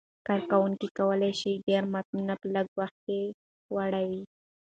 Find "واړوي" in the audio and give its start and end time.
3.75-4.23